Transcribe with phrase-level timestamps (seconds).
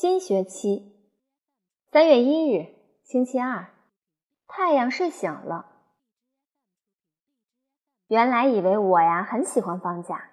[0.00, 0.94] 新学期
[1.90, 2.68] 三月一日，
[3.02, 3.66] 星期二，
[4.46, 5.66] 太阳睡醒了。
[8.06, 10.30] 原来以为我呀很喜欢放假，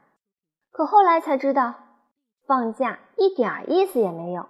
[0.70, 1.74] 可后来才知道，
[2.46, 4.47] 放假一点意思也没有。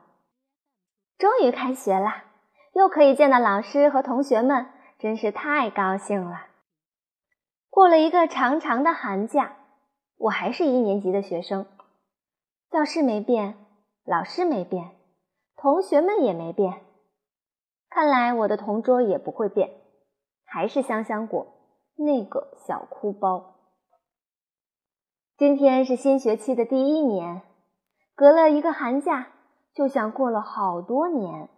[1.18, 2.25] 终于开学了，
[2.73, 4.70] 又可以见到老师和同学们，
[5.00, 6.47] 真是太高兴了。
[7.70, 9.55] 过了一个长长的寒假，
[10.18, 11.66] 我还是一年级的学生，
[12.70, 13.55] 教室没变，
[14.04, 14.91] 老师没变。
[15.65, 16.83] 同学们也没变，
[17.89, 19.71] 看来我的同桌也不会变，
[20.45, 21.47] 还是香香果
[21.95, 23.55] 那个小哭包。
[25.35, 27.41] 今天是新学期的第一年，
[28.13, 29.29] 隔了一个寒假，
[29.73, 31.49] 就像过了好多年。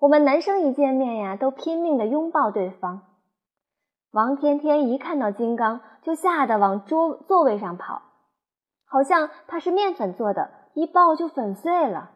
[0.00, 3.06] 我们男生一见面呀，都拼命的拥抱对方。
[4.10, 8.02] 王天天一看到金刚，就吓得往桌座位上跑，
[8.84, 12.10] 好像他是面粉做的，一抱就粉碎了。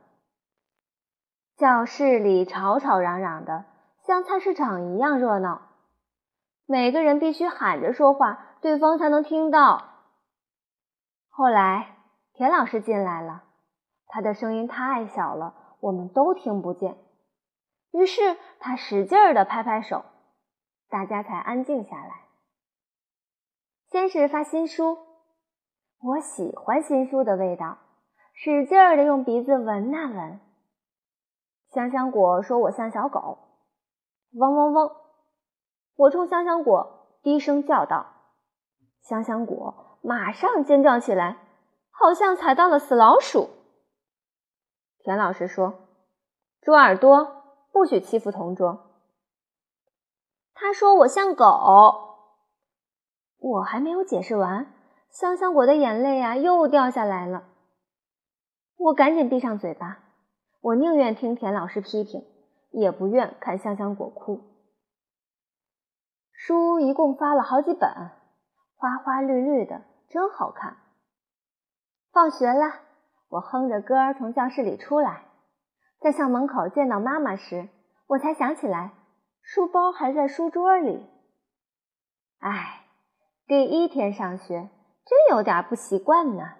[1.58, 3.64] 教室里吵吵嚷嚷的，
[4.06, 5.62] 像菜市场一样热闹。
[6.66, 9.82] 每个人必须喊着说话，对方才能听到。
[11.28, 11.96] 后来，
[12.32, 13.42] 田老师进来了，
[14.06, 16.96] 他的声音太小了，我们都听不见。
[17.90, 20.04] 于是他使劲儿的拍拍手，
[20.88, 22.20] 大家才安静下来。
[23.90, 24.96] 先是发新书，
[26.02, 27.78] 我喜欢新书的味道，
[28.32, 30.40] 使劲儿的用鼻子闻啊闻。
[31.73, 33.38] 香香果说：“我像小狗，
[34.33, 34.91] 汪汪汪！”
[35.97, 38.07] 我冲香香果低声叫道
[39.02, 41.39] ：“香香果！”马上尖叫起来，
[41.91, 43.51] 好像踩到了死老鼠。
[45.01, 45.74] 田老师说
[46.63, 48.93] ：“猪耳朵，不许欺负同桌。”
[50.55, 51.45] 他说：“我像狗。”
[53.39, 54.73] 我还没有解释完，
[55.11, 57.45] 香香果的眼泪啊又掉下来了。
[58.77, 60.05] 我赶紧闭上嘴巴。
[60.60, 62.24] 我宁愿听田老师批评，
[62.70, 64.42] 也不愿看香香果哭。
[66.32, 67.88] 书一共发了好几本，
[68.77, 70.77] 花花绿绿的，真好看。
[72.12, 72.81] 放学了，
[73.28, 75.25] 我哼着歌从教室里出来，
[76.00, 77.69] 在校门口见到妈妈时，
[78.09, 78.93] 我才想起来
[79.43, 81.06] 书包还在书桌里。
[82.41, 82.84] 唉，
[83.47, 84.69] 第一天上学，
[85.04, 86.58] 真有点不习惯呢。